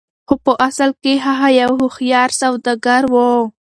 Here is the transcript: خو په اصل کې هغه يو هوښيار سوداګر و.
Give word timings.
خو 0.27 0.33
په 0.45 0.53
اصل 0.67 0.89
کې 1.01 1.13
هغه 1.25 1.47
يو 1.61 1.71
هوښيار 1.79 2.29
سوداګر 2.41 3.03
و. 3.13 3.15